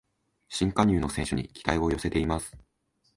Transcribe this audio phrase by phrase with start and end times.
[0.49, 2.57] 新加入の選手に期待を寄せています